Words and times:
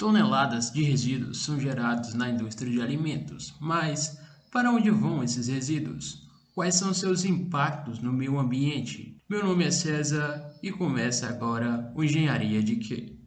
Toneladas 0.00 0.72
de 0.72 0.82
resíduos 0.82 1.44
são 1.44 1.60
gerados 1.60 2.14
na 2.14 2.30
indústria 2.30 2.72
de 2.72 2.80
alimentos, 2.80 3.54
mas 3.60 4.18
para 4.50 4.70
onde 4.70 4.90
vão 4.90 5.22
esses 5.22 5.46
resíduos? 5.46 6.26
Quais 6.54 6.76
são 6.76 6.94
seus 6.94 7.26
impactos 7.26 8.00
no 8.00 8.10
meio 8.10 8.38
ambiente? 8.38 9.20
Meu 9.28 9.44
nome 9.44 9.62
é 9.62 9.70
César 9.70 10.42
e 10.62 10.72
começa 10.72 11.28
agora 11.28 11.92
o 11.94 12.02
Engenharia 12.02 12.62
de 12.62 12.76
Quê? 12.76 13.18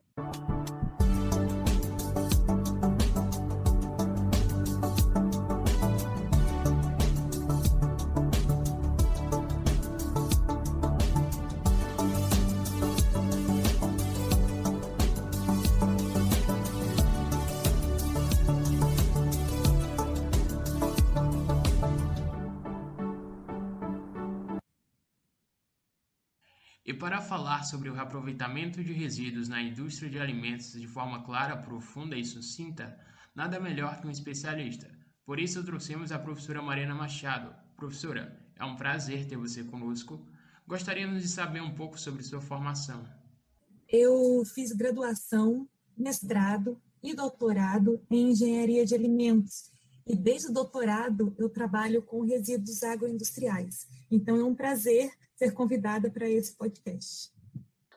E 26.86 26.94
para 26.94 27.22
falar 27.22 27.64
sobre 27.64 27.90
o 27.90 27.94
reaproveitamento 27.94 28.84
de 28.84 28.92
resíduos 28.92 29.48
na 29.48 29.62
indústria 29.62 30.10
de 30.10 30.20
alimentos 30.20 30.74
de 30.74 30.86
forma 30.86 31.24
clara, 31.24 31.56
profunda 31.56 32.18
e 32.18 32.26
sucinta, 32.26 33.00
nada 33.34 33.58
melhor 33.58 34.02
que 34.02 34.08
um 34.08 34.12
especialista. 34.12 34.90
Por 35.26 35.40
isso 35.40 35.64
trouxemos 35.64 36.12
a 36.12 36.20
professora 36.20 36.62
Mariana 36.62 36.94
Machado. 36.94 37.56
Professora, 37.78 38.38
é 38.58 38.66
um 38.66 38.76
prazer 38.76 39.26
ter 39.26 39.38
você 39.38 39.64
conosco. 39.64 40.28
Gostaríamos 40.68 41.22
de 41.22 41.30
saber 41.30 41.62
um 41.62 41.74
pouco 41.74 41.98
sobre 41.98 42.22
sua 42.22 42.42
formação. 42.42 43.08
Eu 43.88 44.44
fiz 44.54 44.74
graduação, 44.74 45.66
mestrado 45.98 46.78
e 47.02 47.16
doutorado 47.16 48.02
em 48.12 48.32
engenharia 48.32 48.86
de 48.86 48.94
alimentos. 48.94 49.72
E 50.06 50.18
desde 50.18 50.50
o 50.50 50.54
doutorado 50.54 51.34
eu 51.38 51.50
trabalho 51.50 52.02
com 52.02 52.26
resíduos 52.26 52.84
agroindustriais. 52.84 53.88
Então 54.12 54.36
é 54.36 54.44
um 54.44 54.54
prazer 54.54 55.14
ser 55.36 55.54
convidada 55.54 56.10
para 56.10 56.28
esse 56.30 56.54
podcast. 56.54 57.32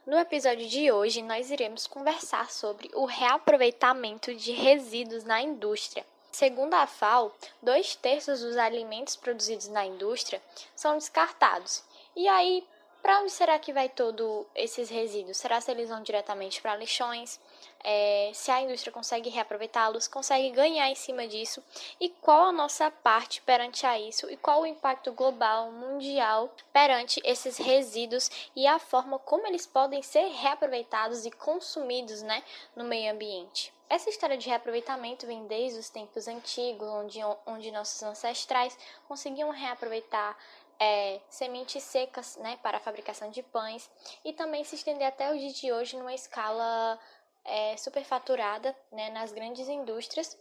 No 0.07 0.17
episódio 0.19 0.69
de 0.69 0.93
hoje, 0.93 1.21
nós 1.21 1.51
iremos 1.51 1.87
conversar 1.87 2.51
sobre 2.51 2.89
o 2.95 3.07
reaproveitamento 3.07 4.35
de 4.35 4.53
resíduos 4.53 5.25
na 5.25 5.43
indústria. 5.43 6.07
Segundo 6.31 6.75
a 6.75 6.87
FAO, 6.87 7.35
dois 7.63 7.97
terços 7.97 8.41
dos 8.41 8.57
alimentos 8.57 9.17
produzidos 9.17 9.69
na 9.69 9.85
indústria 9.85 10.41
são 10.77 10.97
descartados. 10.97 11.83
E 12.15 12.29
aí, 12.29 12.65
para 13.03 13.21
onde 13.21 13.33
será 13.33 13.59
que 13.59 13.73
vai 13.73 13.89
todos 13.89 14.47
esses 14.55 14.89
resíduos? 14.91 15.37
Será 15.39 15.61
que 15.61 15.71
eles 15.71 15.89
vão 15.89 16.03
diretamente 16.03 16.61
para 16.61 16.77
lixões? 16.77 17.41
É, 17.89 18.33
se 18.35 18.51
a 18.51 18.61
indústria 18.61 18.93
consegue 18.93 19.31
reaproveitá-los, 19.31 20.09
consegue 20.09 20.51
ganhar 20.51 20.91
em 20.91 20.97
cima 20.97 21.25
disso? 21.29 21.63
E 22.01 22.09
qual 22.09 22.47
a 22.47 22.53
nossa 22.53 22.91
parte 22.91 23.41
perante 23.43 23.87
a 23.87 23.97
isso? 23.97 24.29
E 24.29 24.37
qual 24.37 24.63
o 24.63 24.67
impacto 24.67 25.13
global, 25.13 25.71
mundial, 25.71 26.53
perante 26.73 27.21
esses 27.25 27.59
resíduos 27.59 28.29
e 28.57 28.67
a 28.67 28.81
forma 28.81 29.21
como 29.21 29.47
eles 29.47 29.67
podem 29.67 30.03
ser 30.03 30.27
reaproveitados 30.33 31.25
e 31.25 31.31
consumidos 31.31 32.23
né, 32.23 32.43
no 32.75 32.83
meio 32.83 33.13
ambiente? 33.13 33.73
Essa 33.89 34.11
história 34.11 34.37
de 34.37 34.49
reaproveitamento 34.49 35.25
vem 35.25 35.47
desde 35.47 35.79
os 35.79 35.89
tempos 35.89 36.27
antigos, 36.27 36.89
onde, 36.89 37.21
onde 37.47 37.71
nossos 37.71 38.03
ancestrais 38.03 38.77
conseguiam 39.07 39.51
reaproveitar 39.51 40.37
é, 40.79 41.21
sementes 41.29 41.83
secas 41.83 42.37
né, 42.37 42.59
para 42.63 42.79
a 42.79 42.81
fabricação 42.81 43.31
de 43.31 43.43
pães 43.43 43.89
e 44.25 44.33
também 44.33 44.65
se 44.65 44.75
estender 44.75 45.07
até 45.07 45.33
o 45.33 45.39
dia 45.39 45.53
de 45.53 45.73
hoje 45.73 45.97
numa 45.97 46.15
escala 46.15 46.99
é, 47.47 47.77
superfaturada 47.77 48.77
né, 48.93 49.11
nas 49.11 49.33
grandes 49.33 49.69
indústrias 49.69 50.37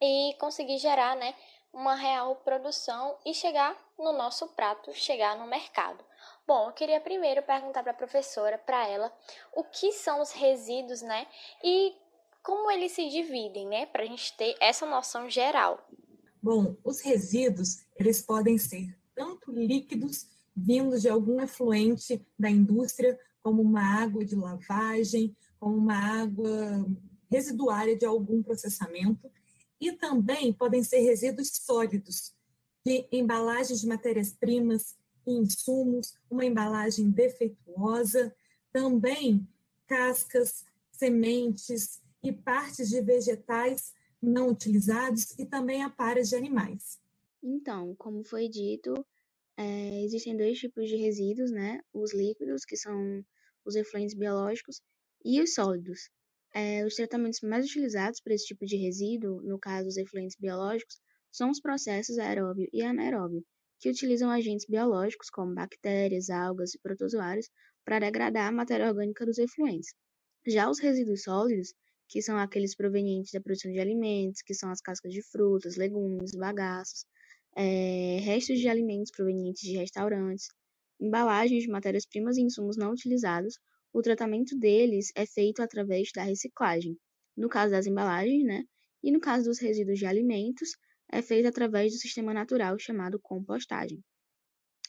e 0.00 0.34
conseguir 0.38 0.78
gerar 0.78 1.16
né, 1.16 1.34
uma 1.72 1.94
real 1.94 2.36
produção 2.36 3.16
e 3.24 3.34
chegar 3.34 3.76
no 3.98 4.12
nosso 4.12 4.48
prato, 4.48 4.92
chegar 4.94 5.36
no 5.38 5.46
mercado. 5.46 6.04
Bom, 6.46 6.68
eu 6.68 6.72
queria 6.72 7.00
primeiro 7.00 7.42
perguntar 7.42 7.82
para 7.82 7.92
a 7.92 7.96
professora, 7.96 8.58
para 8.58 8.86
ela, 8.88 9.12
o 9.54 9.62
que 9.64 9.92
são 9.92 10.20
os 10.20 10.32
resíduos, 10.32 11.02
né? 11.02 11.26
E 11.62 11.94
como 12.42 12.70
eles 12.70 12.92
se 12.92 13.08
dividem, 13.08 13.66
né? 13.66 13.86
Para 13.86 14.02
a 14.02 14.06
gente 14.06 14.34
ter 14.36 14.56
essa 14.60 14.86
noção 14.86 15.28
geral. 15.28 15.86
Bom, 16.42 16.74
os 16.82 17.00
resíduos, 17.00 17.84
eles 17.96 18.22
podem 18.22 18.56
ser 18.56 18.96
tanto 19.14 19.52
líquidos 19.52 20.26
vindos 20.56 21.02
de 21.02 21.08
algum 21.08 21.40
efluente 21.40 22.24
da 22.38 22.50
indústria, 22.50 23.18
como 23.42 23.62
uma 23.62 24.02
água 24.02 24.24
de 24.24 24.34
lavagem, 24.34 25.36
como 25.58 25.76
uma 25.76 26.22
água 26.22 26.86
residuária 27.30 27.96
de 27.96 28.06
algum 28.06 28.42
processamento, 28.42 29.30
e 29.80 29.92
também 29.92 30.52
podem 30.52 30.82
ser 30.82 31.00
resíduos 31.00 31.50
sólidos, 31.52 32.34
de 32.84 33.06
embalagens 33.12 33.80
de 33.80 33.86
matérias-primas 33.86 34.96
e 35.26 35.32
insumos, 35.32 36.14
uma 36.30 36.44
embalagem 36.44 37.10
defeituosa, 37.10 38.34
também 38.72 39.46
cascas, 39.86 40.64
sementes 40.90 42.00
e 42.22 42.32
partes 42.32 42.88
de 42.88 43.00
vegetais 43.00 43.92
não 44.20 44.48
utilizados 44.48 45.38
e 45.38 45.44
também 45.44 45.82
aparas 45.82 46.28
de 46.28 46.36
animais. 46.36 46.98
Então, 47.42 47.94
como 47.96 48.24
foi 48.24 48.48
dito, 48.48 48.94
é, 49.56 50.02
existem 50.02 50.36
dois 50.36 50.58
tipos 50.58 50.88
de 50.88 50.96
resíduos, 50.96 51.50
né? 51.50 51.80
Os 51.92 52.12
líquidos, 52.12 52.64
que 52.64 52.76
são 52.76 53.24
os 53.64 53.76
efluentes 53.76 54.14
biológicos, 54.14 54.82
e 55.24 55.40
os 55.40 55.54
sólidos. 55.54 56.10
É, 56.54 56.84
os 56.84 56.94
tratamentos 56.94 57.40
mais 57.42 57.66
utilizados 57.66 58.20
para 58.20 58.34
esse 58.34 58.46
tipo 58.46 58.64
de 58.64 58.76
resíduo, 58.76 59.42
no 59.42 59.58
caso 59.58 59.88
os 59.88 59.96
efluentes 59.96 60.36
biológicos, 60.38 60.96
são 61.30 61.50
os 61.50 61.60
processos 61.60 62.18
aeróbio 62.18 62.68
e 62.72 62.82
anaeróbio, 62.82 63.44
que 63.78 63.90
utilizam 63.90 64.30
agentes 64.30 64.66
biológicos 64.66 65.30
como 65.30 65.54
bactérias, 65.54 66.30
algas 66.30 66.74
e 66.74 66.78
protozoários 66.80 67.48
para 67.84 67.98
degradar 68.00 68.48
a 68.48 68.52
matéria 68.52 68.88
orgânica 68.88 69.24
dos 69.24 69.38
efluentes. 69.38 69.94
Já 70.46 70.70
os 70.70 70.80
resíduos 70.80 71.22
sólidos, 71.22 71.74
que 72.08 72.22
são 72.22 72.38
aqueles 72.38 72.74
provenientes 72.74 73.32
da 73.32 73.40
produção 73.40 73.70
de 73.70 73.78
alimentos, 73.78 74.42
que 74.42 74.54
são 74.54 74.70
as 74.70 74.80
cascas 74.80 75.12
de 75.12 75.22
frutas, 75.22 75.76
legumes, 75.76 76.32
bagaços, 76.32 77.04
é, 77.56 78.18
restos 78.20 78.58
de 78.58 78.68
alimentos 78.68 79.10
provenientes 79.10 79.62
de 79.62 79.76
restaurantes, 79.76 80.48
embalagens 81.00 81.64
de 81.64 81.70
matérias-primas 81.70 82.36
e 82.36 82.42
insumos 82.42 82.76
não 82.76 82.92
utilizados, 82.92 83.58
o 83.92 84.02
tratamento 84.02 84.58
deles 84.58 85.12
é 85.14 85.26
feito 85.26 85.62
através 85.62 86.10
da 86.14 86.22
reciclagem. 86.22 86.96
No 87.36 87.48
caso 87.48 87.72
das 87.72 87.86
embalagens, 87.86 88.44
né? 88.44 88.64
E 89.02 89.10
no 89.12 89.20
caso 89.20 89.44
dos 89.44 89.58
resíduos 89.58 89.98
de 89.98 90.06
alimentos, 90.06 90.70
é 91.10 91.22
feito 91.22 91.46
através 91.48 91.92
do 91.92 91.98
sistema 91.98 92.34
natural 92.34 92.78
chamado 92.78 93.18
compostagem. 93.20 94.02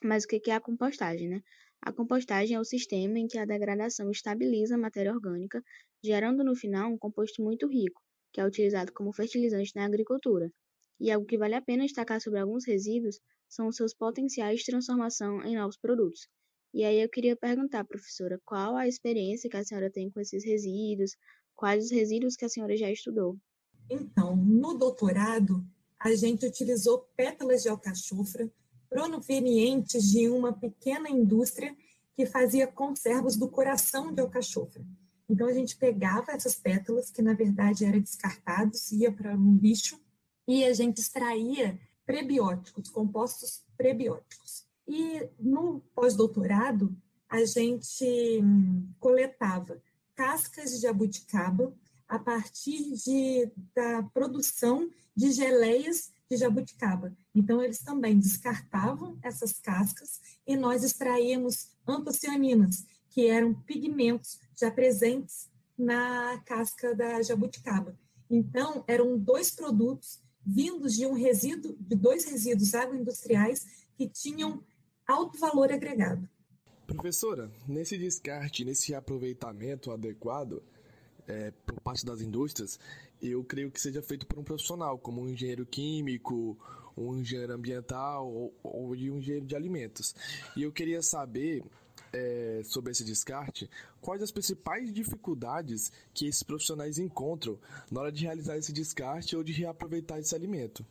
Mas 0.03 0.25
o 0.25 0.27
que 0.27 0.51
é 0.51 0.55
a 0.55 0.59
compostagem, 0.59 1.29
né? 1.29 1.41
A 1.81 1.93
compostagem 1.93 2.55
é 2.57 2.59
o 2.59 2.65
sistema 2.65 3.17
em 3.17 3.27
que 3.27 3.37
a 3.37 3.45
degradação 3.45 4.11
estabiliza 4.11 4.75
a 4.75 4.77
matéria 4.77 5.13
orgânica, 5.13 5.63
gerando 6.03 6.43
no 6.43 6.53
final 6.53 6.91
um 6.91 6.97
composto 6.97 7.41
muito 7.41 7.65
rico, 7.65 8.01
que 8.33 8.41
é 8.41 8.45
utilizado 8.45 8.91
como 8.91 9.13
fertilizante 9.13 9.71
na 9.75 9.85
agricultura. 9.85 10.51
E 10.99 11.09
algo 11.09 11.25
que 11.25 11.37
vale 11.37 11.55
a 11.55 11.61
pena 11.61 11.83
destacar 11.85 12.19
sobre 12.19 12.39
alguns 12.41 12.65
resíduos 12.67 13.21
são 13.47 13.67
os 13.69 13.77
seus 13.77 13.93
potenciais 13.93 14.59
de 14.59 14.65
transformação 14.65 15.41
em 15.43 15.55
novos 15.55 15.77
produtos. 15.77 16.27
E 16.73 16.83
aí 16.83 17.01
eu 17.01 17.09
queria 17.09 17.35
perguntar, 17.35 17.83
professora, 17.83 18.39
qual 18.45 18.75
a 18.75 18.87
experiência 18.87 19.49
que 19.49 19.57
a 19.57 19.63
senhora 19.63 19.89
tem 19.89 20.09
com 20.09 20.19
esses 20.19 20.45
resíduos? 20.45 21.15
Quais 21.55 21.85
os 21.85 21.91
resíduos 21.91 22.35
que 22.35 22.45
a 22.45 22.49
senhora 22.49 22.77
já 22.77 22.91
estudou? 22.91 23.37
Então, 23.89 24.35
no 24.35 24.77
doutorado, 24.77 25.65
a 25.99 26.13
gente 26.13 26.45
utilizou 26.45 27.09
pétalas 27.15 27.63
de 27.63 27.69
alcachofra 27.69 28.49
provenientes 28.87 30.11
de 30.11 30.29
uma 30.29 30.53
pequena 30.53 31.09
indústria 31.09 31.75
que 32.15 32.25
fazia 32.25 32.67
conservas 32.67 33.35
do 33.35 33.49
coração 33.49 34.13
de 34.13 34.21
alcachofra. 34.21 34.85
Então, 35.27 35.47
a 35.47 35.53
gente 35.53 35.75
pegava 35.75 36.31
essas 36.31 36.55
pétalas, 36.55 37.09
que 37.09 37.21
na 37.21 37.33
verdade 37.33 37.85
eram 37.85 37.99
descartados, 37.99 38.91
ia 38.91 39.11
para 39.11 39.35
um 39.35 39.57
lixo, 39.57 39.99
e 40.47 40.63
a 40.65 40.73
gente 40.73 40.99
extraía 40.99 41.79
prebióticos, 42.05 42.89
compostos 42.89 43.63
prebióticos. 43.77 44.68
E 44.89 45.29
no 45.39 45.81
pós-doutorado, 45.93 46.97
a 47.29 47.45
gente 47.45 48.41
hum, 48.41 48.89
coletava 48.99 49.79
cascas 50.15 50.71
de 50.71 50.81
jabuticaba 50.81 51.71
a 52.07 52.17
partir 52.17 52.95
de, 52.95 53.51
da 53.75 54.01
produção 54.11 54.89
de 55.15 55.31
geleias 55.31 56.11
de 56.27 56.37
jabuticaba. 56.37 57.15
Então, 57.35 57.61
eles 57.61 57.83
também 57.83 58.17
descartavam 58.17 59.15
essas 59.21 59.59
cascas 59.59 60.19
e 60.45 60.57
nós 60.57 60.83
extraíamos 60.83 61.67
antocianinas, 61.87 62.83
que 63.11 63.27
eram 63.27 63.53
pigmentos 63.53 64.39
já 64.59 64.71
presentes 64.71 65.47
na 65.77 66.41
casca 66.47 66.95
da 66.95 67.21
jabuticaba. 67.21 67.95
Então, 68.27 68.83
eram 68.87 69.19
dois 69.19 69.51
produtos 69.51 70.19
vindos 70.43 70.95
de 70.95 71.05
um 71.05 71.13
resíduo, 71.13 71.77
de 71.79 71.95
dois 71.95 72.25
resíduos 72.25 72.73
agroindustriais 72.73 73.67
que 73.95 74.07
tinham 74.07 74.63
alto 75.09 75.39
valor 75.39 75.71
agregado. 75.71 76.27
Professora, 76.85 77.51
nesse 77.67 77.97
descarte, 77.97 78.63
nesse 78.63 78.93
aproveitamento 78.95 79.91
adequado, 79.91 80.61
é, 81.27 81.51
por 81.65 81.79
parte 81.81 82.05
das 82.05 82.21
indústrias, 82.21 82.79
eu 83.21 83.43
creio 83.43 83.71
que 83.71 83.79
seja 83.79 84.01
feito 84.01 84.25
por 84.25 84.39
um 84.39 84.43
profissional, 84.43 84.97
como 84.97 85.21
um 85.21 85.29
engenheiro 85.29 85.65
químico, 85.65 86.57
um 86.97 87.15
engenheiro 87.15 87.53
ambiental 87.53 88.27
ou, 88.27 88.53
ou 88.63 88.89
um 88.89 88.95
engenheiro 88.95 89.45
de 89.45 89.55
alimentos. 89.55 90.15
E 90.55 90.63
eu 90.63 90.71
queria 90.71 91.01
saber 91.01 91.63
é, 92.11 92.61
sobre 92.63 92.91
esse 92.91 93.03
descarte, 93.03 93.69
quais 94.01 94.21
as 94.21 94.31
principais 94.31 94.91
dificuldades 94.91 95.91
que 96.13 96.27
esses 96.27 96.43
profissionais 96.43 96.97
encontram 96.97 97.59
na 97.91 98.01
hora 98.01 98.11
de 98.11 98.23
realizar 98.23 98.57
esse 98.57 98.73
descarte 98.73 99.35
ou 99.35 99.43
de 99.43 99.51
reaproveitar 99.51 100.19
esse 100.19 100.33
alimento? 100.33 100.85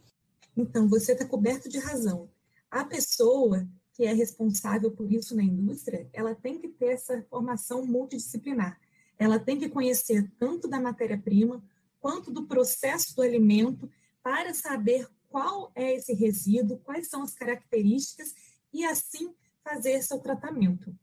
Então, 0.57 0.89
você 0.89 1.13
está 1.13 1.25
coberto 1.25 1.69
de 1.69 1.79
razão. 1.79 2.29
A 2.71 2.85
pessoa 2.85 3.67
que 3.99 4.05
é 4.05 4.13
responsável 4.13 4.93
por 4.93 5.13
isso 5.13 5.35
na 5.35 5.43
indústria, 5.43 6.09
ela 6.13 6.33
tem 6.33 6.57
que 6.57 6.69
ter 6.69 6.93
essa 6.93 7.21
formação 7.29 7.85
multidisciplinar. 7.85 8.81
Ela 9.19 9.41
tem 9.41 9.59
que 9.59 9.69
conhecer 9.69 10.31
tanto 10.39 10.69
da 10.69 10.79
matéria-prima 10.79 11.61
quanto 11.99 12.31
do 12.31 12.47
processo 12.47 13.17
do 13.17 13.23
alimento 13.23 13.91
para 14.23 14.55
saber 14.55 15.09
qual 15.29 15.73
é 15.75 15.97
esse 15.97 16.15
resíduo, 16.15 16.79
quais 16.79 17.09
são 17.09 17.23
as 17.23 17.35
características 17.35 18.37
e 18.73 18.85
assim 18.85 19.35
fazer 19.65 20.01
seu 20.05 20.21
tratamento. 20.21 20.97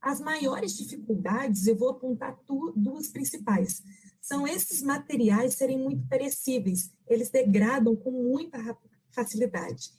As 0.00 0.20
maiores 0.20 0.76
dificuldades, 0.76 1.66
eu 1.66 1.74
vou 1.74 1.88
apontar 1.88 2.38
duas 2.76 3.08
principais. 3.08 3.82
São 4.20 4.46
esses 4.46 4.82
materiais 4.82 5.54
serem 5.54 5.80
muito 5.80 6.06
perecíveis, 6.06 6.92
eles 7.08 7.28
degradam 7.28 7.96
com 7.96 8.12
muita 8.12 8.78
facilidade. 9.10 9.90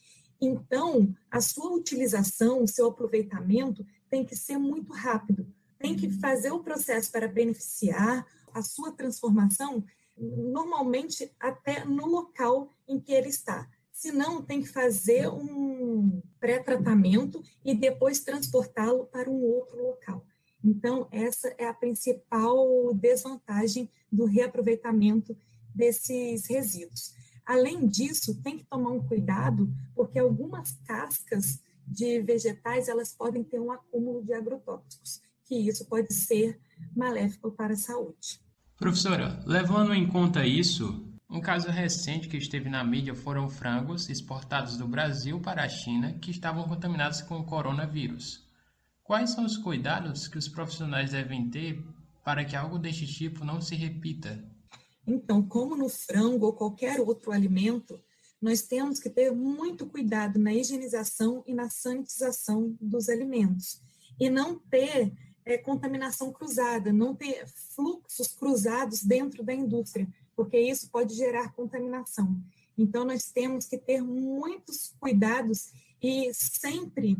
Então, 0.41 1.15
a 1.29 1.39
sua 1.39 1.71
utilização, 1.71 2.63
o 2.63 2.67
seu 2.67 2.87
aproveitamento 2.87 3.85
tem 4.09 4.25
que 4.25 4.35
ser 4.35 4.57
muito 4.57 4.91
rápido. 4.91 5.45
Tem 5.77 5.95
que 5.95 6.09
fazer 6.09 6.51
o 6.51 6.63
processo 6.63 7.11
para 7.11 7.27
beneficiar 7.27 8.25
a 8.51 8.61
sua 8.61 8.91
transformação, 8.91 9.83
normalmente 10.17 11.31
até 11.39 11.85
no 11.85 12.07
local 12.07 12.69
em 12.87 12.99
que 12.99 13.13
ele 13.13 13.29
está. 13.29 13.69
Se 13.91 14.11
não, 14.11 14.41
tem 14.41 14.61
que 14.61 14.67
fazer 14.67 15.29
um 15.29 16.21
pré-tratamento 16.39 17.43
e 17.63 17.75
depois 17.75 18.21
transportá-lo 18.21 19.05
para 19.05 19.29
um 19.29 19.43
outro 19.43 19.81
local. 19.83 20.25
Então, 20.63 21.07
essa 21.11 21.53
é 21.57 21.67
a 21.67 21.73
principal 21.73 22.93
desvantagem 22.95 23.89
do 24.11 24.25
reaproveitamento 24.25 25.37
desses 25.73 26.47
resíduos. 26.47 27.13
Além 27.45 27.87
disso, 27.87 28.41
tem 28.41 28.57
que 28.57 28.65
tomar 28.65 28.91
um 28.91 29.05
cuidado, 29.05 29.69
porque 29.95 30.19
algumas 30.19 30.71
cascas 30.85 31.61
de 31.85 32.21
vegetais, 32.21 32.87
elas 32.87 33.13
podem 33.13 33.43
ter 33.43 33.59
um 33.59 33.71
acúmulo 33.71 34.23
de 34.23 34.33
agrotóxicos, 34.33 35.21
que 35.43 35.55
isso 35.55 35.85
pode 35.85 36.13
ser 36.13 36.59
maléfico 36.95 37.51
para 37.51 37.73
a 37.73 37.77
saúde. 37.77 38.39
Professora, 38.77 39.43
levando 39.45 39.93
em 39.93 40.07
conta 40.07 40.45
isso, 40.45 41.05
um 41.29 41.39
caso 41.39 41.69
recente 41.69 42.27
que 42.27 42.37
esteve 42.37 42.69
na 42.69 42.83
mídia 42.83 43.15
foram 43.15 43.49
frangos 43.49 44.09
exportados 44.09 44.77
do 44.77 44.87
Brasil 44.87 45.39
para 45.39 45.63
a 45.63 45.69
China 45.69 46.13
que 46.13 46.31
estavam 46.31 46.67
contaminados 46.67 47.21
com 47.21 47.37
o 47.37 47.45
coronavírus. 47.45 48.45
Quais 49.03 49.31
são 49.31 49.45
os 49.45 49.57
cuidados 49.57 50.27
que 50.27 50.37
os 50.37 50.47
profissionais 50.47 51.11
devem 51.11 51.49
ter 51.49 51.83
para 52.23 52.43
que 52.43 52.55
algo 52.55 52.77
deste 52.79 53.05
tipo 53.05 53.45
não 53.45 53.61
se 53.61 53.75
repita? 53.75 54.43
Então, 55.05 55.41
como 55.41 55.75
no 55.75 55.89
frango 55.89 56.45
ou 56.45 56.53
qualquer 56.53 56.99
outro 56.99 57.31
alimento, 57.31 57.99
nós 58.41 58.61
temos 58.61 58.99
que 58.99 59.09
ter 59.09 59.31
muito 59.31 59.85
cuidado 59.85 60.39
na 60.39 60.53
higienização 60.53 61.43
e 61.45 61.53
na 61.53 61.69
sanitização 61.69 62.75
dos 62.81 63.07
alimentos 63.09 63.81
e 64.19 64.29
não 64.29 64.57
ter 64.57 65.13
é, 65.45 65.57
contaminação 65.57 66.31
cruzada, 66.31 66.91
não 66.91 67.15
ter 67.15 67.47
fluxos 67.47 68.29
cruzados 68.29 69.03
dentro 69.03 69.43
da 69.43 69.53
indústria, 69.53 70.07
porque 70.35 70.59
isso 70.59 70.89
pode 70.89 71.13
gerar 71.13 71.53
contaminação. 71.53 72.41
Então, 72.77 73.05
nós 73.05 73.31
temos 73.31 73.65
que 73.65 73.77
ter 73.77 74.01
muitos 74.01 74.93
cuidados 74.99 75.71
e 76.01 76.33
sempre 76.33 77.17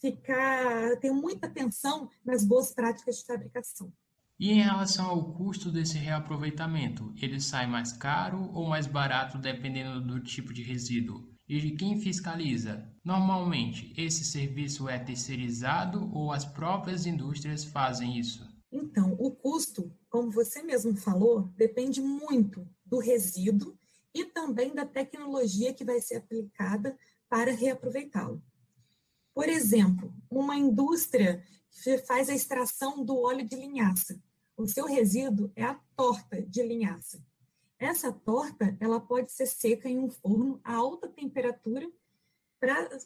ficar, 0.00 0.96
ter 1.00 1.10
muita 1.10 1.46
atenção 1.46 2.10
nas 2.24 2.44
boas 2.44 2.72
práticas 2.72 3.18
de 3.18 3.24
fabricação. 3.24 3.92
E 4.40 4.52
em 4.52 4.62
relação 4.62 5.06
ao 5.06 5.32
custo 5.32 5.68
desse 5.68 5.98
reaproveitamento, 5.98 7.12
ele 7.20 7.40
sai 7.40 7.66
mais 7.66 7.92
caro 7.92 8.48
ou 8.52 8.68
mais 8.68 8.86
barato 8.86 9.36
dependendo 9.36 10.00
do 10.00 10.20
tipo 10.20 10.52
de 10.54 10.62
resíduo? 10.62 11.28
E 11.48 11.58
de 11.60 11.72
quem 11.72 11.98
fiscaliza? 11.98 12.88
Normalmente, 13.04 13.92
esse 13.96 14.22
serviço 14.24 14.88
é 14.88 14.96
terceirizado 14.96 16.08
ou 16.14 16.30
as 16.30 16.44
próprias 16.44 17.04
indústrias 17.04 17.64
fazem 17.64 18.16
isso? 18.16 18.46
Então, 18.70 19.16
o 19.18 19.32
custo, 19.32 19.92
como 20.08 20.30
você 20.30 20.62
mesmo 20.62 20.94
falou, 20.94 21.48
depende 21.56 22.00
muito 22.00 22.64
do 22.86 22.98
resíduo 22.98 23.76
e 24.14 24.24
também 24.24 24.72
da 24.72 24.86
tecnologia 24.86 25.74
que 25.74 25.84
vai 25.84 26.00
ser 26.00 26.16
aplicada 26.16 26.96
para 27.28 27.50
reaproveitá-lo. 27.50 28.40
Por 29.34 29.48
exemplo, 29.48 30.14
uma 30.30 30.56
indústria 30.56 31.42
que 31.82 31.98
faz 31.98 32.28
a 32.28 32.34
extração 32.34 33.04
do 33.04 33.16
óleo 33.16 33.46
de 33.46 33.56
linhaça. 33.56 34.20
O 34.58 34.66
seu 34.66 34.86
resíduo 34.86 35.52
é 35.54 35.62
a 35.62 35.80
torta 35.94 36.42
de 36.42 36.64
linhaça. 36.64 37.24
Essa 37.78 38.12
torta, 38.12 38.76
ela 38.80 38.98
pode 38.98 39.30
ser 39.30 39.46
seca 39.46 39.88
em 39.88 40.00
um 40.00 40.10
forno 40.10 40.60
a 40.64 40.74
alta 40.74 41.06
temperatura 41.06 41.88
para 42.58 42.98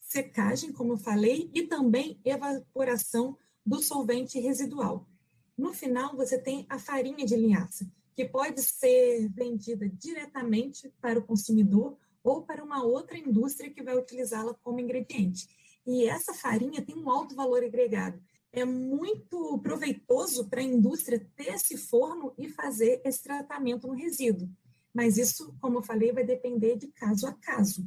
secagem, 0.00 0.72
como 0.72 0.94
eu 0.94 0.96
falei, 0.96 1.50
e 1.52 1.64
também 1.64 2.18
evaporação 2.24 3.36
do 3.64 3.82
solvente 3.82 4.40
residual. 4.40 5.06
No 5.54 5.74
final, 5.74 6.16
você 6.16 6.38
tem 6.38 6.64
a 6.66 6.78
farinha 6.78 7.26
de 7.26 7.36
linhaça, 7.36 7.86
que 8.14 8.24
pode 8.24 8.62
ser 8.62 9.28
vendida 9.28 9.86
diretamente 9.86 10.90
para 10.98 11.18
o 11.18 11.26
consumidor 11.26 11.98
ou 12.24 12.40
para 12.40 12.64
uma 12.64 12.82
outra 12.82 13.18
indústria 13.18 13.70
que 13.70 13.82
vai 13.82 13.98
utilizá-la 13.98 14.54
como 14.54 14.80
ingrediente. 14.80 15.46
E 15.86 16.06
essa 16.06 16.32
farinha 16.32 16.80
tem 16.80 16.96
um 16.96 17.10
alto 17.10 17.34
valor 17.34 17.62
agregado. 17.62 18.18
É 18.56 18.64
muito 18.64 19.58
proveitoso 19.58 20.48
para 20.48 20.62
a 20.62 20.64
indústria 20.64 21.20
ter 21.36 21.48
esse 21.48 21.76
forno 21.76 22.32
e 22.38 22.48
fazer 22.48 23.02
esse 23.04 23.22
tratamento 23.22 23.86
no 23.86 23.92
resíduo. 23.92 24.48
Mas 24.94 25.18
isso, 25.18 25.54
como 25.60 25.76
eu 25.76 25.82
falei, 25.82 26.10
vai 26.10 26.24
depender 26.24 26.74
de 26.74 26.88
caso 26.88 27.26
a 27.26 27.34
caso. 27.34 27.86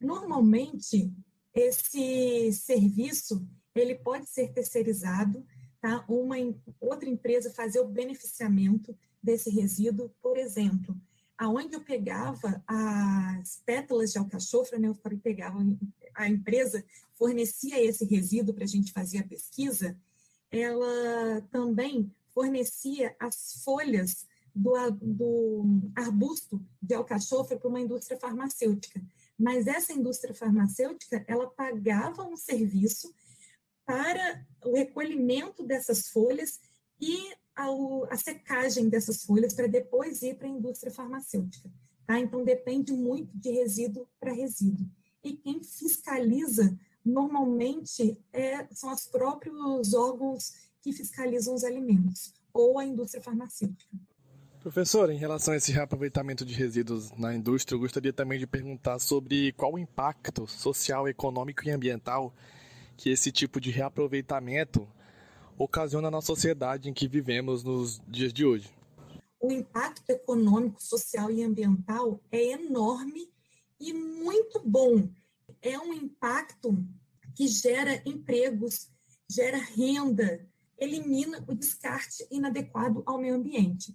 Normalmente, 0.00 1.12
esse 1.52 2.52
serviço 2.52 3.44
ele 3.74 3.96
pode 3.96 4.28
ser 4.30 4.52
terceirizado, 4.52 5.44
tá? 5.80 6.04
Uma 6.08 6.36
outra 6.80 7.08
empresa 7.08 7.50
fazer 7.50 7.80
o 7.80 7.88
beneficiamento 7.88 8.96
desse 9.20 9.50
resíduo, 9.50 10.14
por 10.22 10.38
exemplo, 10.38 10.96
aonde 11.38 11.74
eu 11.74 11.80
pegava 11.80 12.62
as 12.66 13.60
pétalas 13.64 14.12
de 14.12 14.18
alcachofra, 14.18 14.78
né? 14.78 14.88
Eu 14.88 14.94
pegava 15.20 15.58
a 16.14 16.28
empresa 16.28 16.84
fornecia 17.14 17.82
esse 17.82 18.04
resíduo 18.04 18.54
para 18.54 18.64
a 18.64 18.68
gente 18.68 18.92
fazer 18.92 19.18
a 19.18 19.26
pesquisa, 19.26 19.96
ela 20.50 21.40
também 21.50 22.12
fornecia 22.32 23.14
as 23.18 23.62
folhas 23.64 24.26
do, 24.54 24.74
do 25.00 25.92
arbusto 25.96 26.64
de 26.80 26.94
alcachofra 26.94 27.58
para 27.58 27.68
uma 27.68 27.80
indústria 27.80 28.18
farmacêutica. 28.18 29.02
Mas 29.38 29.66
essa 29.66 29.92
indústria 29.92 30.34
farmacêutica, 30.34 31.24
ela 31.26 31.48
pagava 31.48 32.22
um 32.24 32.36
serviço 32.36 33.12
para 33.84 34.44
o 34.64 34.74
recolhimento 34.74 35.64
dessas 35.64 36.08
folhas 36.08 36.60
e 37.00 37.34
a, 37.56 37.66
a 38.10 38.16
secagem 38.16 38.88
dessas 38.88 39.24
folhas 39.24 39.54
para 39.54 39.66
depois 39.66 40.22
ir 40.22 40.36
para 40.36 40.46
a 40.46 40.50
indústria 40.50 40.92
farmacêutica. 40.92 41.70
Tá? 42.06 42.18
Então, 42.18 42.44
depende 42.44 42.92
muito 42.92 43.36
de 43.36 43.50
resíduo 43.50 44.06
para 44.20 44.32
resíduo. 44.32 44.86
E 45.22 45.32
quem 45.32 45.62
fiscaliza, 45.62 46.78
normalmente, 47.04 48.18
é, 48.32 48.66
são 48.72 48.92
os 48.92 49.06
próprios 49.06 49.94
órgãos 49.94 50.52
que 50.82 50.92
fiscalizam 50.92 51.54
os 51.54 51.64
alimentos, 51.64 52.34
ou 52.52 52.78
a 52.78 52.84
indústria 52.84 53.22
farmacêutica. 53.22 53.96
Professor, 54.60 55.10
em 55.10 55.18
relação 55.18 55.52
a 55.52 55.56
esse 55.58 55.72
reaproveitamento 55.72 56.44
de 56.44 56.54
resíduos 56.54 57.10
na 57.18 57.34
indústria, 57.34 57.76
eu 57.76 57.80
gostaria 57.80 58.12
também 58.12 58.38
de 58.38 58.46
perguntar 58.46 58.98
sobre 58.98 59.52
qual 59.52 59.74
o 59.74 59.78
impacto 59.78 60.46
social, 60.46 61.06
econômico 61.06 61.66
e 61.66 61.70
ambiental 61.70 62.34
que 62.96 63.10
esse 63.10 63.30
tipo 63.30 63.60
de 63.60 63.70
reaproveitamento 63.70 64.88
ocasiona 65.58 66.10
na 66.10 66.20
sociedade 66.20 66.88
em 66.88 66.94
que 66.94 67.08
vivemos 67.08 67.62
nos 67.62 68.00
dias 68.08 68.32
de 68.32 68.44
hoje. 68.44 68.70
O 69.40 69.52
impacto 69.52 70.10
econômico, 70.10 70.82
social 70.82 71.30
e 71.30 71.42
ambiental 71.42 72.20
é 72.32 72.52
enorme 72.52 73.28
e 73.78 73.92
muito 73.92 74.60
bom. 74.64 75.08
É 75.60 75.78
um 75.78 75.92
impacto 75.92 76.76
que 77.34 77.46
gera 77.48 78.02
empregos, 78.06 78.88
gera 79.28 79.58
renda, 79.58 80.46
elimina 80.78 81.44
o 81.48 81.54
descarte 81.54 82.26
inadequado 82.30 83.02
ao 83.06 83.18
meio 83.18 83.34
ambiente. 83.34 83.94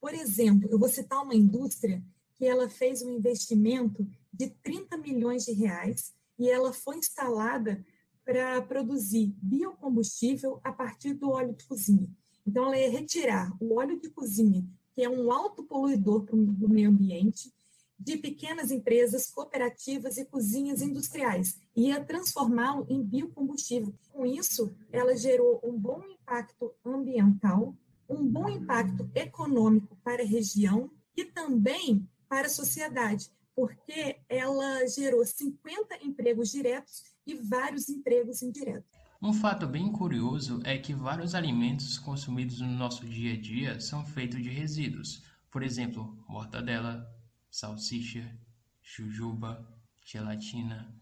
Por 0.00 0.14
exemplo, 0.14 0.68
eu 0.70 0.78
vou 0.78 0.88
citar 0.88 1.22
uma 1.22 1.34
indústria 1.34 2.02
que 2.34 2.44
ela 2.44 2.68
fez 2.68 3.02
um 3.02 3.10
investimento 3.10 4.06
de 4.32 4.50
30 4.62 4.96
milhões 4.98 5.44
de 5.44 5.52
reais 5.52 6.12
e 6.38 6.50
ela 6.50 6.72
foi 6.72 6.96
instalada 6.96 7.84
para 8.26 8.60
produzir 8.60 9.32
biocombustível 9.40 10.60
a 10.64 10.72
partir 10.72 11.14
do 11.14 11.30
óleo 11.30 11.54
de 11.54 11.64
cozinha. 11.64 12.08
Então, 12.44 12.64
ela 12.66 12.76
ia 12.76 12.90
retirar 12.90 13.56
o 13.60 13.76
óleo 13.76 14.00
de 14.00 14.10
cozinha, 14.10 14.66
que 14.92 15.02
é 15.02 15.08
um 15.08 15.30
alto 15.30 15.62
poluidor 15.62 16.24
para 16.24 16.34
o 16.34 16.68
meio 16.68 16.90
ambiente, 16.90 17.52
de 17.98 18.16
pequenas 18.16 18.72
empresas, 18.72 19.30
cooperativas 19.30 20.18
e 20.18 20.24
cozinhas 20.24 20.82
industriais, 20.82 21.56
e 21.74 21.86
ia 21.86 22.04
transformá-lo 22.04 22.84
em 22.90 23.02
biocombustível. 23.02 23.94
Com 24.12 24.26
isso, 24.26 24.74
ela 24.90 25.16
gerou 25.16 25.60
um 25.62 25.72
bom 25.72 26.02
impacto 26.04 26.74
ambiental, 26.84 27.74
um 28.08 28.26
bom 28.26 28.48
impacto 28.48 29.08
econômico 29.14 29.96
para 30.02 30.22
a 30.22 30.26
região 30.26 30.90
e 31.16 31.24
também 31.24 32.06
para 32.28 32.48
a 32.48 32.50
sociedade, 32.50 33.30
porque 33.54 34.18
ela 34.28 34.84
gerou 34.86 35.24
50 35.24 36.04
empregos 36.04 36.50
diretos 36.50 37.15
e 37.26 37.34
vários 37.34 37.88
empregos 37.88 38.42
indiretos. 38.42 38.90
Um 39.20 39.32
fato 39.32 39.66
bem 39.66 39.90
curioso 39.90 40.60
é 40.62 40.78
que 40.78 40.92
vários 40.92 41.34
alimentos 41.34 41.98
consumidos 41.98 42.60
no 42.60 42.68
nosso 42.68 43.06
dia 43.06 43.32
a 43.32 43.40
dia 43.40 43.80
são 43.80 44.04
feitos 44.04 44.42
de 44.42 44.50
resíduos. 44.50 45.22
Por 45.50 45.62
exemplo, 45.62 46.22
mortadela, 46.28 47.10
salsicha, 47.50 48.30
jujuba, 48.82 49.66
gelatina. 50.04 50.94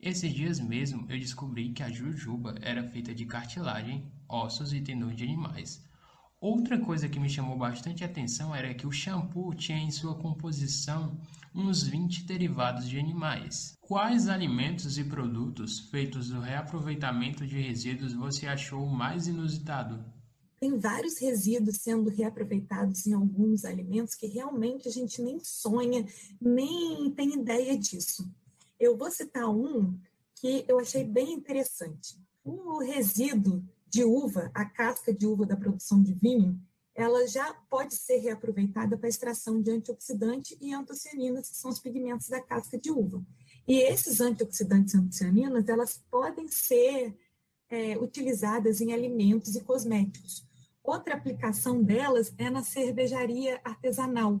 Esses 0.00 0.34
dias 0.34 0.58
mesmo 0.58 1.06
eu 1.08 1.18
descobri 1.18 1.72
que 1.72 1.82
a 1.82 1.90
jujuba 1.90 2.56
era 2.60 2.82
feita 2.82 3.14
de 3.14 3.24
cartilagem, 3.24 4.12
ossos 4.28 4.72
e 4.72 4.80
tendões 4.80 5.16
de 5.16 5.22
animais. 5.22 5.82
Outra 6.42 6.76
coisa 6.76 7.08
que 7.08 7.20
me 7.20 7.30
chamou 7.30 7.56
bastante 7.56 8.02
atenção 8.02 8.52
era 8.52 8.74
que 8.74 8.84
o 8.84 8.90
shampoo 8.90 9.54
tinha 9.54 9.78
em 9.78 9.92
sua 9.92 10.16
composição 10.16 11.16
uns 11.54 11.84
20 11.84 12.24
derivados 12.24 12.88
de 12.88 12.98
animais. 12.98 13.78
Quais 13.80 14.26
alimentos 14.26 14.98
e 14.98 15.04
produtos 15.04 15.78
feitos 15.78 16.30
do 16.30 16.40
reaproveitamento 16.40 17.46
de 17.46 17.60
resíduos 17.60 18.12
você 18.12 18.48
achou 18.48 18.84
mais 18.86 19.28
inusitado? 19.28 20.04
Tem 20.58 20.76
vários 20.80 21.16
resíduos 21.20 21.76
sendo 21.76 22.10
reaproveitados 22.10 23.06
em 23.06 23.12
alguns 23.12 23.64
alimentos 23.64 24.16
que 24.16 24.26
realmente 24.26 24.88
a 24.88 24.90
gente 24.90 25.22
nem 25.22 25.38
sonha, 25.44 26.04
nem 26.40 27.08
tem 27.12 27.34
ideia 27.34 27.78
disso. 27.78 28.28
Eu 28.80 28.96
vou 28.96 29.12
citar 29.12 29.48
um 29.48 29.96
que 30.34 30.64
eu 30.66 30.80
achei 30.80 31.04
bem 31.04 31.34
interessante. 31.34 32.18
O 32.44 32.80
resíduo 32.80 33.62
de 33.92 34.04
uva, 34.04 34.50
a 34.54 34.64
casca 34.64 35.12
de 35.12 35.26
uva 35.26 35.44
da 35.44 35.54
produção 35.54 36.02
de 36.02 36.14
vinho, 36.14 36.58
ela 36.94 37.26
já 37.26 37.52
pode 37.68 37.94
ser 37.94 38.16
reaproveitada 38.16 38.96
para 38.96 39.08
extração 39.08 39.60
de 39.60 39.70
antioxidante 39.70 40.56
e 40.60 40.72
antocianinas, 40.72 41.50
que 41.50 41.56
são 41.56 41.70
os 41.70 41.78
pigmentos 41.78 42.28
da 42.28 42.40
casca 42.40 42.78
de 42.78 42.90
uva. 42.90 43.22
E 43.68 43.80
esses 43.82 44.20
antioxidantes 44.20 44.94
e 44.94 44.96
antocianinas, 44.96 45.68
elas 45.68 46.02
podem 46.10 46.48
ser 46.48 47.14
é, 47.68 47.98
utilizadas 47.98 48.80
em 48.80 48.94
alimentos 48.94 49.54
e 49.56 49.60
cosméticos. 49.60 50.46
Outra 50.82 51.14
aplicação 51.14 51.82
delas 51.82 52.32
é 52.38 52.48
na 52.48 52.62
cervejaria 52.62 53.60
artesanal. 53.62 54.40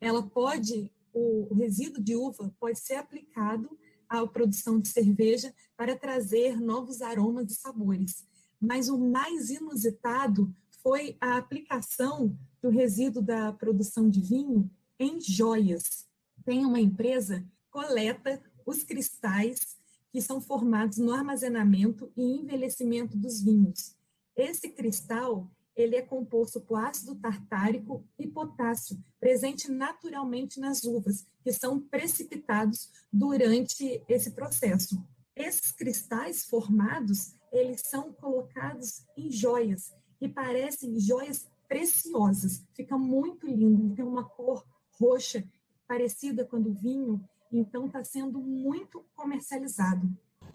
Ela 0.00 0.22
pode, 0.22 0.92
o, 1.14 1.54
resíduo 1.54 2.02
de 2.02 2.14
uva 2.14 2.54
pode 2.60 2.78
ser 2.78 2.94
aplicado 2.94 3.70
à 4.06 4.26
produção 4.26 4.78
de 4.78 4.88
cerveja 4.88 5.52
para 5.76 5.96
trazer 5.96 6.60
novos 6.60 7.00
aromas 7.00 7.50
e 7.50 7.54
sabores 7.54 8.30
mas 8.62 8.88
o 8.88 8.96
mais 8.96 9.50
inusitado 9.50 10.54
foi 10.82 11.16
a 11.20 11.36
aplicação 11.36 12.38
do 12.62 12.68
resíduo 12.68 13.20
da 13.20 13.52
produção 13.52 14.08
de 14.08 14.20
vinho 14.20 14.70
em 14.98 15.20
joias. 15.20 16.06
Tem 16.44 16.64
uma 16.64 16.80
empresa 16.80 17.44
coleta 17.70 18.40
os 18.64 18.84
cristais 18.84 19.76
que 20.12 20.22
são 20.22 20.40
formados 20.40 20.98
no 20.98 21.12
armazenamento 21.12 22.12
e 22.16 22.22
envelhecimento 22.22 23.16
dos 23.16 23.42
vinhos. 23.42 23.96
Esse 24.36 24.68
cristal 24.68 25.50
ele 25.74 25.96
é 25.96 26.02
composto 26.02 26.60
por 26.60 26.78
ácido 26.78 27.14
tartárico 27.14 28.04
e 28.18 28.26
potássio, 28.26 29.02
presente 29.18 29.70
naturalmente 29.70 30.60
nas 30.60 30.84
uvas, 30.84 31.26
que 31.42 31.52
são 31.52 31.80
precipitados 31.80 32.90
durante 33.10 34.02
esse 34.06 34.32
processo. 34.32 35.02
Esses 35.34 35.72
cristais 35.72 36.44
formados, 36.44 37.34
eles 37.52 37.82
são 37.84 38.12
colocados 38.12 39.04
em 39.16 39.30
joias 39.30 39.92
e 40.20 40.28
parecem 40.28 40.98
joias 40.98 41.46
preciosas. 41.68 42.64
Fica 42.74 42.96
muito 42.96 43.46
lindo, 43.46 43.94
tem 43.94 44.04
uma 44.04 44.24
cor 44.24 44.64
roxa 44.98 45.44
parecida 45.86 46.44
com 46.44 46.56
o 46.56 46.72
vinho, 46.72 47.22
então 47.52 47.86
está 47.86 48.02
sendo 48.02 48.38
muito 48.38 49.04
comercializado. 49.14 50.08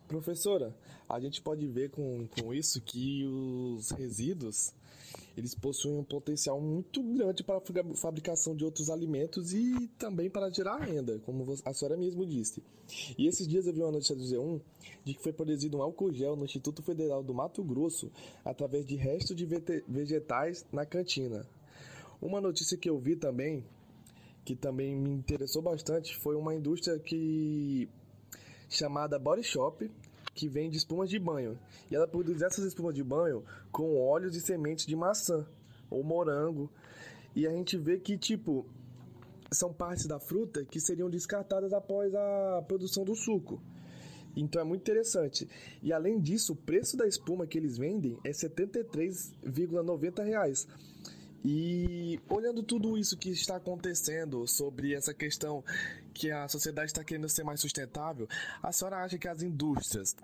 Professora, 0.07 0.75
a 1.07 1.19
gente 1.19 1.41
pode 1.41 1.67
ver 1.67 1.91
com, 1.91 2.27
com 2.27 2.53
isso 2.53 2.81
que 2.81 3.25
os 3.25 3.91
resíduos 3.91 4.73
eles 5.37 5.53
possuem 5.53 5.99
um 5.99 6.03
potencial 6.03 6.59
muito 6.59 7.01
grande 7.03 7.43
para 7.43 7.59
a 7.59 7.95
fabricação 7.95 8.55
de 8.55 8.65
outros 8.65 8.89
alimentos 8.89 9.53
e 9.53 9.87
também 9.99 10.31
para 10.31 10.49
gerar 10.49 10.79
renda, 10.79 11.19
como 11.19 11.45
a 11.63 11.73
senhora 11.73 11.95
mesmo 11.95 12.25
disse. 12.25 12.63
E 13.15 13.27
esses 13.27 13.47
dias 13.47 13.67
eu 13.67 13.73
vi 13.73 13.81
uma 13.81 13.91
notícia 13.91 14.15
do 14.15 14.23
Z1 14.23 14.59
de 15.05 15.13
que 15.13 15.21
foi 15.21 15.31
produzido 15.31 15.77
um 15.77 15.81
álcool 15.83 16.11
gel 16.11 16.35
no 16.35 16.43
Instituto 16.43 16.81
Federal 16.81 17.23
do 17.23 17.35
Mato 17.35 17.63
Grosso 17.63 18.11
através 18.43 18.83
de 18.83 18.95
restos 18.95 19.35
de 19.35 19.45
vegetais 19.87 20.65
na 20.71 20.87
cantina. 20.87 21.45
Uma 22.19 22.41
notícia 22.41 22.75
que 22.75 22.89
eu 22.89 22.97
vi 22.97 23.15
também, 23.15 23.63
que 24.43 24.55
também 24.55 24.95
me 24.95 25.11
interessou 25.11 25.61
bastante, 25.61 26.17
foi 26.17 26.35
uma 26.35 26.55
indústria 26.55 26.97
que 26.97 27.87
chamada 28.67 29.19
Body 29.19 29.43
Shop, 29.43 29.87
que 30.37 30.47
vende 30.47 30.77
espumas 30.77 31.09
de 31.09 31.17
banho. 31.17 31.57
E 31.89 31.95
ela 31.95 32.07
produz 32.07 32.43
essas 32.43 32.63
espumas 32.63 32.93
de 32.93 33.03
banho 33.03 33.43
com 33.71 33.97
óleos 33.97 34.35
e 34.35 34.41
sementes 34.41 34.85
de 34.85 34.95
maçã 34.95 35.47
ou 35.89 36.03
morango. 36.03 36.69
E 37.35 37.47
a 37.47 37.51
gente 37.51 37.75
vê 37.75 37.97
que, 37.97 38.15
tipo, 38.17 38.67
são 39.51 39.73
partes 39.73 40.05
da 40.05 40.19
fruta 40.19 40.63
que 40.63 40.79
seriam 40.79 41.09
descartadas 41.09 41.73
após 41.73 42.13
a 42.13 42.63
produção 42.67 43.03
do 43.03 43.15
suco. 43.15 43.59
Então 44.35 44.61
é 44.61 44.63
muito 44.63 44.81
interessante. 44.81 45.49
E 45.81 45.91
além 45.91 46.19
disso, 46.19 46.53
o 46.53 46.55
preço 46.55 46.95
da 46.95 47.07
espuma 47.07 47.47
que 47.47 47.57
eles 47.57 47.79
vendem 47.79 48.19
é 48.23 48.27
R$ 48.27 48.35
73,90. 48.35 50.67
E 51.43 52.19
olhando 52.29 52.63
tudo 52.63 52.97
isso 52.97 53.17
que 53.17 53.29
está 53.29 53.55
acontecendo 53.55 54.45
sobre 54.47 54.93
essa 54.93 55.13
questão 55.13 55.63
que 56.13 56.31
a 56.31 56.47
sociedade 56.47 56.91
está 56.91 57.03
querendo 57.03 57.29
ser 57.29 57.43
mais 57.43 57.59
sustentável, 57.59 58.27
a 58.61 58.71
senhora 58.71 58.97
acha 58.97 59.17
que 59.17 59.27
as 59.27 59.41
indústrias 59.41 60.15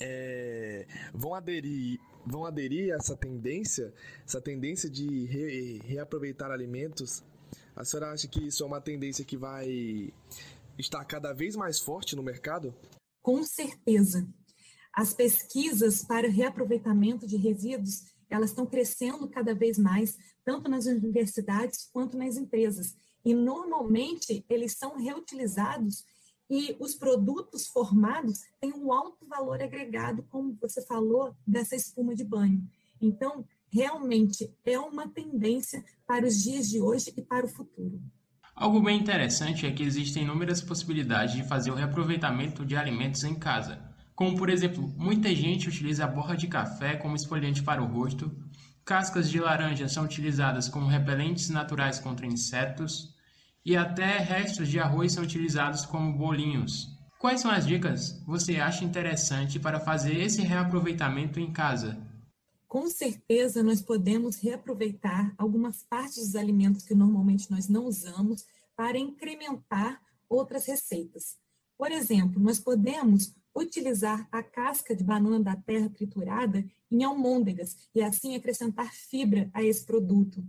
é, 0.00 0.86
vão 1.12 1.34
aderir 1.34 1.98
vão 2.26 2.44
aderir 2.44 2.92
a 2.92 2.96
essa 2.96 3.16
tendência, 3.16 3.92
essa 4.26 4.40
tendência 4.40 4.88
de 4.88 5.26
re, 5.26 5.78
reaproveitar 5.84 6.50
alimentos? 6.50 7.22
A 7.76 7.84
senhora 7.84 8.12
acha 8.12 8.26
que 8.26 8.46
isso 8.46 8.62
é 8.62 8.66
uma 8.66 8.80
tendência 8.80 9.24
que 9.24 9.36
vai 9.36 10.12
estar 10.78 11.04
cada 11.04 11.32
vez 11.32 11.54
mais 11.54 11.78
forte 11.78 12.16
no 12.16 12.22
mercado? 12.22 12.74
Com 13.22 13.42
certeza. 13.42 14.26
As 14.92 15.12
pesquisas 15.12 16.04
para 16.04 16.28
reaproveitamento 16.28 17.26
de 17.26 17.36
resíduos, 17.36 18.04
elas 18.28 18.50
estão 18.50 18.66
crescendo 18.66 19.28
cada 19.28 19.54
vez 19.54 19.78
mais, 19.78 20.16
tanto 20.44 20.70
nas 20.70 20.86
universidades 20.86 21.88
quanto 21.92 22.16
nas 22.16 22.36
empresas. 22.36 22.96
E 23.24 23.34
normalmente 23.34 24.44
eles 24.48 24.76
são 24.76 24.96
reutilizados 24.96 26.04
e 26.48 26.76
os 26.78 26.94
produtos 26.94 27.66
formados 27.66 28.40
têm 28.60 28.72
um 28.72 28.92
alto 28.92 29.26
valor 29.26 29.62
agregado, 29.62 30.22
como 30.24 30.56
você 30.60 30.84
falou, 30.84 31.34
dessa 31.46 31.74
espuma 31.74 32.14
de 32.14 32.24
banho. 32.24 32.62
Então, 33.00 33.44
realmente 33.72 34.54
é 34.64 34.78
uma 34.78 35.08
tendência 35.08 35.84
para 36.06 36.26
os 36.26 36.42
dias 36.42 36.68
de 36.68 36.80
hoje 36.80 37.12
e 37.16 37.22
para 37.22 37.46
o 37.46 37.48
futuro. 37.48 38.00
Algo 38.54 38.80
bem 38.80 39.00
interessante 39.00 39.66
é 39.66 39.72
que 39.72 39.82
existem 39.82 40.22
inúmeras 40.22 40.62
possibilidades 40.62 41.34
de 41.34 41.42
fazer 41.42 41.72
o 41.72 41.74
reaproveitamento 41.74 42.64
de 42.64 42.76
alimentos 42.76 43.24
em 43.24 43.34
casa. 43.34 43.93
Como, 44.14 44.36
por 44.36 44.48
exemplo, 44.48 44.94
muita 44.96 45.34
gente 45.34 45.68
utiliza 45.68 46.04
a 46.04 46.08
borra 46.08 46.36
de 46.36 46.46
café 46.46 46.96
como 46.96 47.16
esfoliante 47.16 47.62
para 47.62 47.82
o 47.82 47.86
rosto, 47.86 48.30
cascas 48.84 49.28
de 49.28 49.40
laranja 49.40 49.88
são 49.88 50.04
utilizadas 50.04 50.68
como 50.68 50.86
repelentes 50.86 51.50
naturais 51.50 51.98
contra 51.98 52.26
insetos, 52.26 53.14
e 53.64 53.76
até 53.76 54.18
restos 54.18 54.68
de 54.68 54.78
arroz 54.78 55.12
são 55.12 55.24
utilizados 55.24 55.84
como 55.86 56.16
bolinhos. 56.16 56.94
Quais 57.18 57.40
são 57.40 57.50
as 57.50 57.66
dicas 57.66 58.22
você 58.26 58.56
acha 58.56 58.84
interessante 58.84 59.58
para 59.58 59.80
fazer 59.80 60.20
esse 60.20 60.42
reaproveitamento 60.42 61.40
em 61.40 61.50
casa? 61.50 61.98
Com 62.68 62.88
certeza 62.90 63.62
nós 63.62 63.80
podemos 63.80 64.36
reaproveitar 64.36 65.34
algumas 65.38 65.82
partes 65.82 66.26
dos 66.26 66.36
alimentos 66.36 66.84
que 66.84 66.94
normalmente 66.94 67.50
nós 67.50 67.68
não 67.68 67.86
usamos 67.86 68.44
para 68.76 68.98
incrementar 68.98 70.00
outras 70.28 70.66
receitas. 70.66 71.38
Por 71.78 71.90
exemplo, 71.90 72.40
nós 72.40 72.60
podemos 72.60 73.34
utilizar 73.54 74.28
a 74.32 74.42
casca 74.42 74.96
de 74.96 75.04
banana 75.04 75.40
da 75.40 75.56
terra 75.56 75.88
triturada 75.88 76.64
em 76.90 77.04
almôndegas 77.04 77.76
e 77.94 78.02
assim 78.02 78.34
acrescentar 78.34 78.92
fibra 78.92 79.48
a 79.54 79.62
esse 79.62 79.84
produto. 79.84 80.44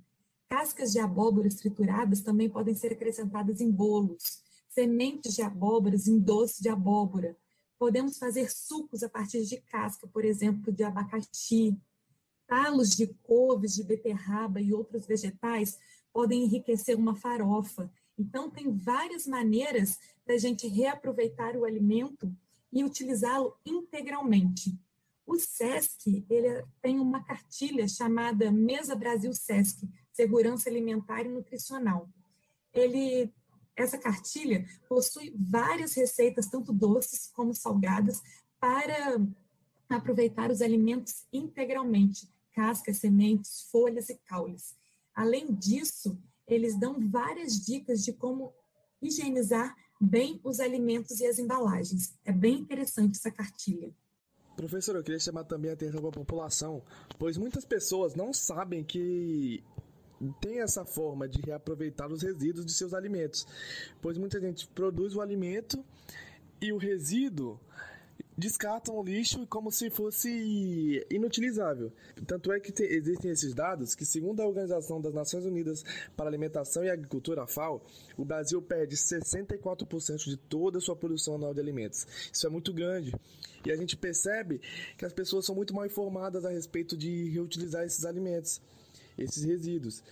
Cascas 0.49 0.91
de 0.91 0.99
abóboras 0.99 1.55
trituradas 1.55 2.21
também 2.21 2.49
podem 2.49 2.73
ser 2.73 2.93
acrescentadas 2.93 3.61
em 3.61 3.71
bolos, 3.71 4.41
sementes 4.69 5.35
de 5.35 5.41
abóboras 5.41 6.07
em 6.07 6.19
doce 6.19 6.61
de 6.61 6.69
abóbora. 6.69 7.37
Podemos 7.77 8.17
fazer 8.17 8.49
sucos 8.51 9.03
a 9.03 9.09
partir 9.09 9.43
de 9.45 9.57
casca, 9.61 10.07
por 10.07 10.25
exemplo, 10.25 10.71
de 10.71 10.83
abacaxi. 10.83 11.77
talos 12.47 12.91
de 12.91 13.07
couves, 13.23 13.73
de 13.73 13.83
beterraba 13.83 14.61
e 14.61 14.71
outros 14.71 15.05
vegetais 15.07 15.79
podem 16.13 16.43
enriquecer 16.43 16.95
uma 16.95 17.15
farofa. 17.15 17.91
Então, 18.17 18.49
tem 18.49 18.71
várias 18.71 19.25
maneiras 19.25 19.99
da 20.25 20.37
gente 20.37 20.67
reaproveitar 20.67 21.57
o 21.57 21.65
alimento 21.65 22.31
e 22.71 22.83
utilizá-lo 22.83 23.57
integralmente. 23.65 24.77
O 25.25 25.37
SESC 25.39 26.25
ele 26.29 26.63
tem 26.81 26.99
uma 26.99 27.23
cartilha 27.23 27.87
chamada 27.87 28.51
Mesa 28.51 28.95
Brasil 28.95 29.33
SESC, 29.33 29.89
Segurança 30.13 30.69
Alimentar 30.69 31.25
e 31.25 31.29
Nutricional. 31.29 32.07
Ele, 32.71 33.33
essa 33.75 33.97
cartilha 33.97 34.65
possui 34.87 35.33
várias 35.35 35.93
receitas, 35.95 36.47
tanto 36.47 36.71
doces 36.71 37.31
como 37.33 37.53
salgadas, 37.55 38.21
para 38.59 39.19
aproveitar 39.89 40.51
os 40.51 40.61
alimentos 40.61 41.25
integralmente, 41.33 42.29
cascas, 42.53 42.97
sementes, 42.97 43.67
folhas 43.71 44.09
e 44.09 44.15
caules. 44.15 44.75
Além 45.13 45.53
disso, 45.53 46.17
eles 46.47 46.77
dão 46.79 47.09
várias 47.09 47.65
dicas 47.65 48.03
de 48.03 48.13
como 48.13 48.53
higienizar 49.01 49.75
bem 49.99 50.39
os 50.43 50.59
alimentos 50.59 51.19
e 51.19 51.25
as 51.25 51.39
embalagens. 51.39 52.13
É 52.23 52.31
bem 52.31 52.59
interessante 52.59 53.17
essa 53.17 53.31
cartilha. 53.31 53.93
Professor, 54.55 54.95
eu 54.95 55.03
queria 55.03 55.19
chamar 55.19 55.43
também 55.43 55.69
a 55.69 55.73
atenção 55.73 55.99
para 55.99 56.09
a 56.09 56.13
população, 56.13 56.81
pois 57.19 57.37
muitas 57.37 57.65
pessoas 57.65 58.15
não 58.15 58.33
sabem 58.33 58.83
que 58.83 59.61
tem 60.39 60.61
essa 60.61 60.85
forma 60.85 61.27
de 61.27 61.41
reaproveitar 61.41 62.09
os 62.09 62.21
resíduos 62.21 62.65
de 62.65 62.73
seus 62.73 62.93
alimentos, 62.93 63.45
pois 64.01 64.17
muita 64.17 64.39
gente 64.39 64.65
produz 64.67 65.13
o 65.13 65.21
alimento 65.21 65.83
e 66.61 66.71
o 66.71 66.77
resíduo 66.77 67.59
descartam 68.37 68.97
o 68.97 69.03
lixo 69.03 69.45
como 69.47 69.71
se 69.71 69.89
fosse 69.89 71.05
inutilizável. 71.09 71.91
Tanto 72.27 72.51
é 72.51 72.59
que 72.59 72.71
te, 72.71 72.83
existem 72.83 73.31
esses 73.31 73.53
dados 73.53 73.95
que, 73.95 74.05
segundo 74.05 74.41
a 74.41 74.47
Organização 74.47 74.99
das 74.99 75.13
Nações 75.13 75.45
Unidas 75.45 75.83
para 76.15 76.27
Alimentação 76.27 76.83
e 76.83 76.89
Agricultura, 76.89 77.47
FAO, 77.47 77.81
o 78.17 78.25
Brasil 78.25 78.61
perde 78.61 78.95
64% 78.95 80.25
de 80.25 80.37
toda 80.37 80.79
a 80.79 80.81
sua 80.81 80.95
produção 80.95 81.35
anual 81.35 81.53
de 81.53 81.61
alimentos. 81.61 82.05
Isso 82.31 82.45
é 82.45 82.49
muito 82.49 82.73
grande. 82.73 83.13
E 83.65 83.71
a 83.71 83.75
gente 83.75 83.95
percebe 83.97 84.61
que 84.97 85.05
as 85.05 85.13
pessoas 85.13 85.45
são 85.45 85.55
muito 85.55 85.73
mal 85.73 85.85
informadas 85.85 86.45
a 86.45 86.49
respeito 86.49 86.95
de 86.95 87.29
reutilizar 87.29 87.83
esses 87.83 88.05
alimentos, 88.05 88.61
esses 89.17 89.43
resíduos. 89.43 90.03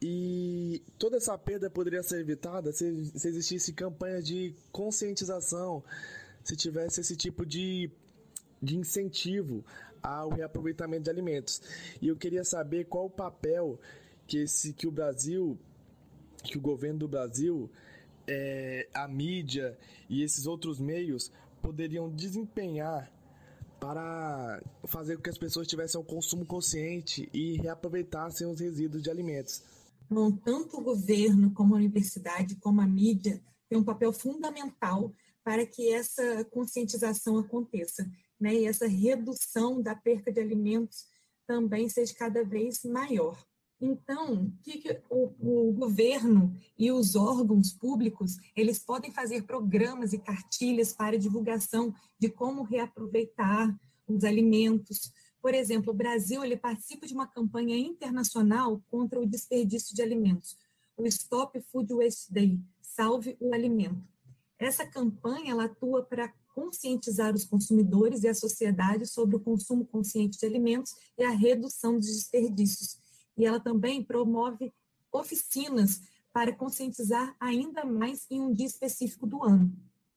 E 0.00 0.82
toda 0.98 1.16
essa 1.16 1.38
perda 1.38 1.70
poderia 1.70 2.02
ser 2.02 2.20
evitada 2.20 2.72
se, 2.72 3.06
se 3.16 3.28
existisse 3.28 3.72
campanhas 3.72 4.26
de 4.26 4.54
conscientização, 4.72 5.82
se 6.44 6.56
tivesse 6.56 7.00
esse 7.00 7.16
tipo 7.16 7.44
de, 7.46 7.90
de 8.60 8.76
incentivo 8.76 9.64
ao 10.02 10.30
reaproveitamento 10.30 11.04
de 11.04 11.10
alimentos. 11.10 11.62
E 12.00 12.08
eu 12.08 12.16
queria 12.16 12.44
saber 12.44 12.86
qual 12.86 13.06
o 13.06 13.10
papel 13.10 13.78
que, 14.26 14.38
esse, 14.38 14.72
que 14.72 14.86
o 14.86 14.90
Brasil, 14.90 15.58
que 16.42 16.58
o 16.58 16.60
governo 16.60 17.00
do 17.00 17.08
Brasil, 17.08 17.70
é, 18.26 18.88
a 18.92 19.06
mídia 19.06 19.78
e 20.08 20.22
esses 20.22 20.46
outros 20.46 20.78
meios 20.78 21.30
poderiam 21.60 22.10
desempenhar 22.10 23.10
para 23.78 24.62
fazer 24.86 25.16
com 25.16 25.22
que 25.22 25.30
as 25.30 25.38
pessoas 25.38 25.66
tivessem 25.66 26.00
um 26.00 26.04
consumo 26.04 26.46
consciente 26.46 27.28
e 27.32 27.56
reaproveitassem 27.56 28.46
os 28.46 28.60
resíduos 28.60 29.02
de 29.02 29.10
alimentos. 29.10 29.62
Bom, 30.08 30.30
tanto 30.30 30.78
o 30.78 30.82
governo 30.82 31.52
como 31.52 31.74
a 31.74 31.78
universidade, 31.78 32.54
como 32.56 32.80
a 32.80 32.86
mídia, 32.86 33.42
tem 33.68 33.78
um 33.78 33.84
papel 33.84 34.12
fundamental 34.12 35.12
para 35.44 35.66
que 35.66 35.92
essa 35.92 36.44
conscientização 36.46 37.38
aconteça, 37.38 38.08
né? 38.40 38.54
E 38.54 38.66
essa 38.66 38.86
redução 38.86 39.82
da 39.82 39.94
perca 39.94 40.32
de 40.32 40.40
alimentos 40.40 41.06
também 41.46 41.88
seja 41.88 42.14
cada 42.14 42.44
vez 42.44 42.82
maior. 42.84 43.38
Então, 43.80 44.44
o 44.44 44.52
que, 44.62 44.78
que 44.78 45.02
o, 45.10 45.32
o, 45.40 45.72
governo 45.72 46.54
e 46.78 46.92
os 46.92 47.16
órgãos 47.16 47.72
públicos 47.72 48.36
eles 48.54 48.78
podem 48.78 49.10
fazer 49.10 49.42
programas 49.42 50.12
e 50.12 50.18
cartilhas 50.18 50.92
para 50.92 51.18
divulgação 51.18 51.92
de 52.16 52.28
como 52.28 52.62
reaproveitar 52.62 53.76
os 54.06 54.22
alimentos. 54.22 55.12
Por 55.40 55.52
exemplo, 55.52 55.92
o 55.92 55.96
Brasil 55.96 56.44
ele 56.44 56.56
participa 56.56 57.08
de 57.08 57.14
uma 57.14 57.26
campanha 57.26 57.76
internacional 57.76 58.80
contra 58.88 59.18
o 59.18 59.26
desperdício 59.26 59.96
de 59.96 60.02
alimentos, 60.02 60.56
o 60.96 61.04
Stop 61.08 61.60
Food 61.72 61.92
Waste 61.92 62.32
Day, 62.32 62.60
Salve 62.80 63.36
o 63.40 63.52
Alimento. 63.52 64.11
Essa 64.62 64.86
campanha 64.86 65.50
ela 65.50 65.64
atua 65.64 66.04
para 66.04 66.32
conscientizar 66.54 67.34
os 67.34 67.44
consumidores 67.44 68.22
e 68.22 68.28
a 68.28 68.34
sociedade 68.34 69.06
sobre 69.06 69.34
o 69.34 69.40
consumo 69.40 69.84
consciente 69.84 70.38
de 70.38 70.46
alimentos 70.46 70.94
e 71.18 71.24
a 71.24 71.30
redução 71.30 71.98
dos 71.98 72.06
desperdícios. 72.06 72.96
E 73.36 73.44
ela 73.44 73.58
também 73.58 74.04
promove 74.04 74.72
oficinas 75.10 76.00
para 76.32 76.54
conscientizar 76.54 77.34
ainda 77.40 77.84
mais 77.84 78.24
em 78.30 78.40
um 78.40 78.52
dia 78.52 78.66
específico 78.66 79.26
do 79.26 79.42
ano. 79.42 79.72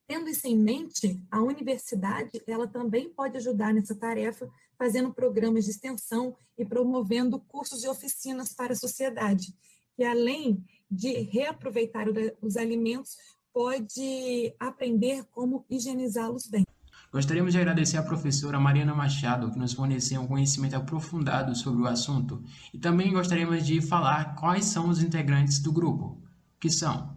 Tendo 0.08 0.30
isso 0.30 0.46
em 0.46 0.56
mente, 0.56 1.20
a 1.32 1.42
universidade 1.42 2.40
ela 2.46 2.68
também 2.68 3.10
pode 3.10 3.38
ajudar 3.38 3.74
nessa 3.74 3.96
tarefa, 3.96 4.48
fazendo 4.78 5.12
programas 5.12 5.66
de 5.66 5.72
extensão 5.72 6.38
e 6.56 6.64
promovendo 6.64 7.40
cursos 7.40 7.84
e 7.84 7.88
oficinas 7.88 8.54
para 8.54 8.74
a 8.74 8.76
sociedade, 8.76 9.56
que 9.96 10.04
além 10.04 10.64
de 10.90 11.12
reaproveitar 11.22 12.06
os 12.42 12.58
alimentos, 12.58 13.18
pode 13.56 14.54
aprender 14.60 15.24
como 15.32 15.66
higienizá-los 15.70 16.50
bem. 16.50 16.66
Gostaríamos 17.10 17.54
de 17.54 17.60
agradecer 17.60 17.96
à 17.96 18.04
professora 18.04 18.60
Mariana 18.60 18.94
Machado, 18.94 19.50
que 19.50 19.58
nos 19.58 19.72
forneceu 19.72 20.20
um 20.20 20.28
conhecimento 20.28 20.76
aprofundado 20.76 21.56
sobre 21.56 21.82
o 21.82 21.88
assunto, 21.88 22.44
e 22.74 22.78
também 22.78 23.14
gostaríamos 23.14 23.66
de 23.66 23.80
falar 23.80 24.36
quais 24.36 24.66
são 24.66 24.90
os 24.90 25.02
integrantes 25.02 25.60
do 25.60 25.72
grupo, 25.72 26.22
que 26.60 26.70
são 26.70 27.16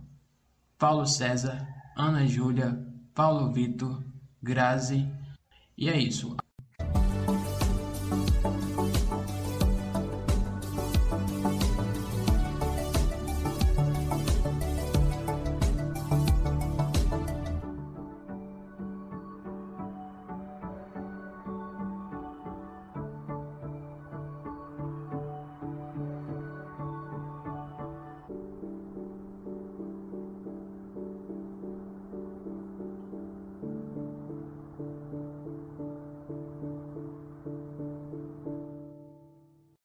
Paulo 0.79 1.05
César, 1.07 1.67
Ana 1.97 2.25
Júlia, 2.25 2.87
Paulo 3.13 3.53
Vitor, 3.53 4.05
Grazi, 4.41 5.11
e 5.77 5.89
é 5.89 5.99
isso. 5.99 6.37